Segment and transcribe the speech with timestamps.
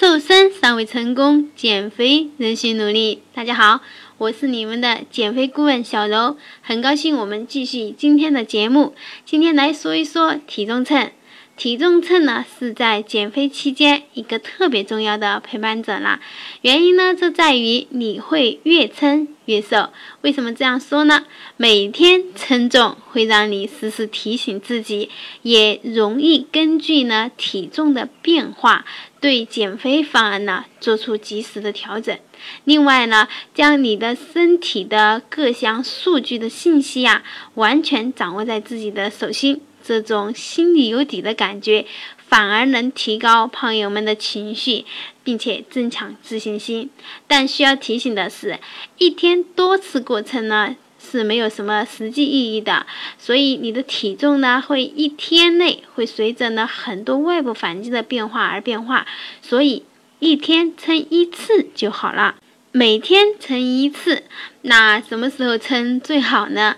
[0.00, 3.20] 瘦身尚未成功，减肥仍需努力。
[3.34, 3.82] 大家好，
[4.16, 8.94] 我是你们的减肥顾问小柔，很高兴我们继续今天的节目。
[9.26, 11.12] 今天来说一说体重秤。
[11.60, 16.18] 体重秤呢是在减肥期间一个特别重要的陪伴者啦。
[16.62, 19.90] 原因呢就在于你会越称越瘦。
[20.22, 21.26] 为什么这样说呢？
[21.58, 25.10] 每天称重会让你时时提醒自己，
[25.42, 28.86] 也容易根据呢体重的变化
[29.20, 32.18] 对减肥方案呢做出及时的调整。
[32.64, 37.22] 另外呢，将你的身体的各项数据的信息啊
[37.56, 39.60] 完全掌握在自己的手心。
[39.90, 41.84] 这种心里有底的感觉，
[42.28, 44.84] 反而能提高朋友们的情绪，
[45.24, 46.88] 并且增强自信心。
[47.26, 48.60] 但需要提醒的是，
[48.98, 52.86] 一天多次过称呢是没有什么实际意义的。
[53.18, 59.04] 所以你的体重呢会一天内会随着呢很多外部环境的变化而变化。
[59.42, 59.82] 所以
[60.20, 62.36] 一天称一次就好了，
[62.70, 64.22] 每天称一次。
[64.62, 66.76] 那什么时候称最好呢？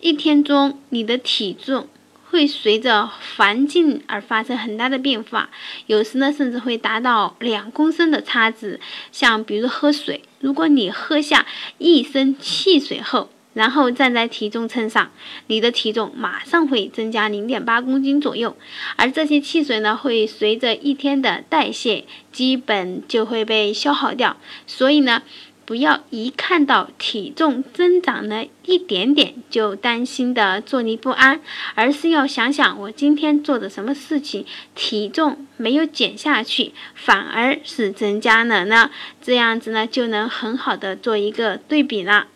[0.00, 1.86] 一天中你的体重。
[2.30, 5.48] 会随着环境而发生很大的变化，
[5.86, 8.78] 有时呢甚至会达到两公升的差值。
[9.10, 11.46] 像比如喝水，如果你喝下
[11.78, 15.10] 一升汽水后，然后站在体重秤上，
[15.46, 18.56] 你的体重马上会增加零点八公斤左右，
[18.96, 24.36] 而这些汽水呢会随着一天的代谢，基本就会被消耗掉。
[24.66, 25.22] 所以呢。
[25.68, 31.42] 不要一看到体重增长了一点点就担心的坐立不安，
[31.74, 38.90] 而是要想想我今天做的什么事情，体重没有减下去，反而是增加了呢？
[39.20, 42.28] 这样子呢，就能很好的做一个对比了。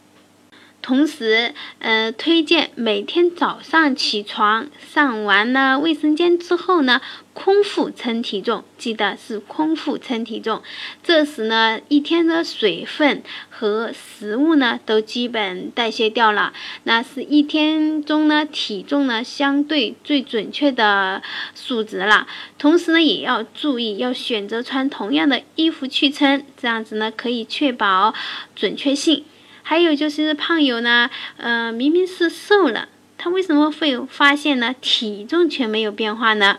[0.82, 7.00] 同时，呃，推荐每天早上起床上完了卫生间之后呢，
[7.32, 10.60] 空腹称体重，记得是空腹称体重。
[11.04, 21.22] 这时呢，一天的水分和食物呢都基本代谢掉了，那是一天中呢体重呢相对最准确的
[21.54, 22.26] 数值了。
[22.58, 28.12] 同时呢，也要注意要选择穿同样的衣服去称，这样子呢可以确保
[28.56, 29.24] 准确性。
[29.62, 34.74] 还有就是胖友呢，呃，明明是瘦了，他为什么会发现呢？
[34.80, 36.58] 体重却没有变化呢？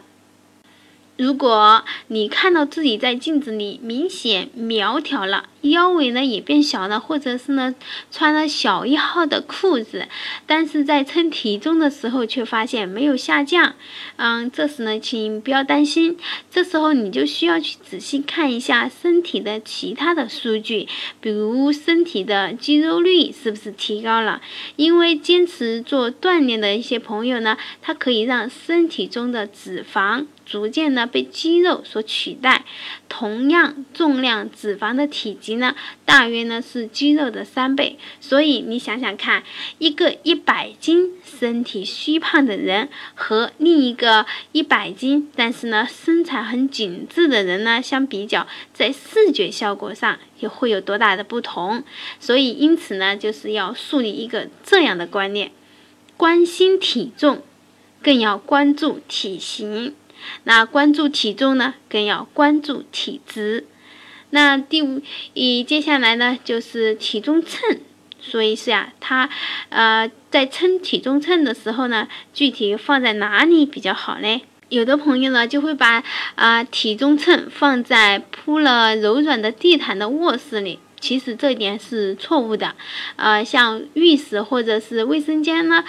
[1.16, 7.76] 如果你看到自己在镜子里明显苗条了，腰围呢也变小了，或者是呢
[8.10, 10.08] 穿了小一号的裤子，
[10.48, 13.76] 但是在称体重的时候却发现没有下降，
[14.16, 16.18] 嗯，这时呢请不要担心，
[16.50, 20.88] 这时候你就需要去仔细看一下身体的其他的数据，
[21.22, 24.42] 比如身体的肌肉率是不是提高了？
[24.78, 30.26] 因为坚持做锻炼的一些朋友呢，它可以让身体中的脂肪。
[30.46, 32.66] 逐渐呢被肌肉所取代，
[33.08, 37.98] 同样重量脂肪的体积呢，大约呢是肌肉的三倍。
[38.20, 39.44] 所以你想想看，
[39.78, 51.84] 一个一百斤身体虚胖的人和另一个一百斤但是呢身材很紧致的人呢相比较，在视觉效果上也会有多大的不同？
[52.20, 55.52] 所以因此呢，就是要树立一个这样的观念：
[56.18, 57.42] 关心体重，
[58.02, 59.96] 更要关注体型。
[60.44, 63.66] 那关注体重呢，更要关注体质。
[64.32, 65.02] 那第五，
[65.34, 67.80] 以接下来呢，就是体重秤。
[68.20, 69.30] 所以是呀，它，
[69.68, 74.42] 呃，在称体重秤的时候呢，具体放在哪里比较好呢？
[74.70, 76.02] 有的朋友呢，就会把
[76.36, 80.80] 啊体重秤放在铺了柔软的地毯的卧室里。
[81.04, 82.74] 其实这点是错误的，
[83.18, 85.84] 呃，像浴室或者是卫生间呢，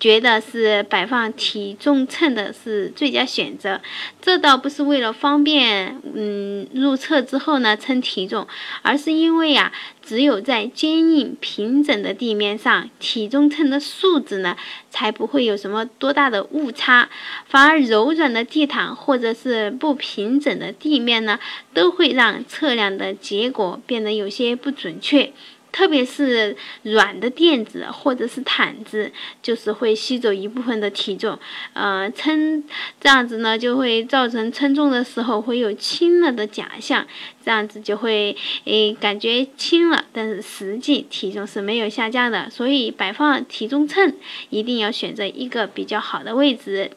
[0.00, 3.80] 觉得是摆放体重秤的是最佳选择。
[4.20, 8.44] 这倒不是为了方便，嗯，入厕之后呢称体重，
[8.82, 9.72] 而是因为呀。
[10.06, 14.56] 只有在坚硬平整的地面上，体重秤的数值呢
[14.88, 17.08] 才不会有什么多大的误差。
[17.48, 21.40] 反而柔软的地毯或者是不平整的地面呢，
[21.74, 25.32] 都会让测量的结果变得有些不准确。
[25.76, 29.12] 特别是软的垫子或者是毯子，
[29.42, 31.38] 就是会吸走一部分的体重，
[31.74, 32.64] 呃，称
[32.98, 37.06] 这样子呢，就会造成称重的时候会有轻了的假象，
[37.44, 38.34] 这样子就会
[38.64, 42.48] 诶感觉轻了，但是实际体重是没有下降的。
[42.48, 44.14] 所以摆放体重秤
[44.48, 46.90] 一定要选择一个比较好的位置。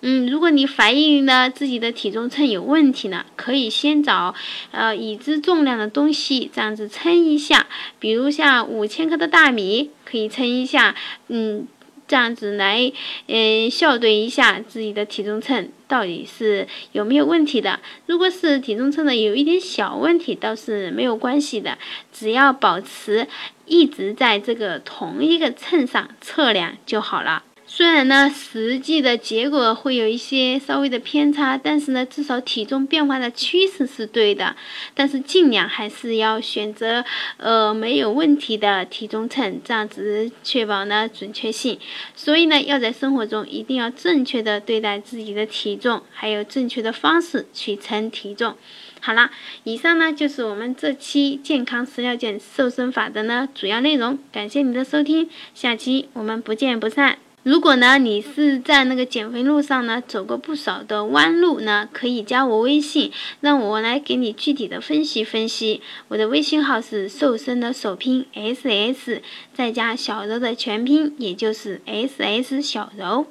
[0.00, 4.32] 嗯，如果你怀疑呢自己的体重秤有问题呢，可以先找
[4.70, 7.66] 呃已知重量的东西这样子称一下，
[7.98, 10.94] 比如像五千克的大米可以称一下，
[11.26, 11.66] 嗯，
[12.06, 12.92] 这样子来
[13.26, 17.80] 嗯校对一下自己的体重秤，到底是有没有问题的。
[18.06, 21.76] 如果是体重秤呢有一点小问题，倒是没有关系的，
[22.12, 23.26] 只要保持
[23.66, 27.42] 一直在这个同一个秤上测量就好了。
[27.70, 34.56] 虽然呢，实际的结果会有一些稍微的偏差，但是呢，至少体重变化的趋势是对的。
[34.94, 37.04] 但是尽量还是要选择
[37.36, 41.78] 呃没有问题的体重秤，这样子确保呢准确性。
[42.16, 48.56] 所以呢，要在生活中一定要正确的对待自己的体重，还有正确的方式去称体重。
[49.00, 49.30] 好了，
[49.64, 54.18] 以上呢就是我们这期健康食疗健瘦身法的呢主要内容。
[54.32, 57.18] 感谢你的收听，下期我们不见不散。
[57.48, 63.10] 如果呢，你是在那个减肥路上呢走过不少的弯路呢，可以加我微信，
[63.40, 65.80] 让我来给你具体的分析分析。
[66.08, 69.22] 我的微信号是瘦身的首拼 S S，
[69.54, 73.26] 再加小柔的全拼，也就是 S S 小柔。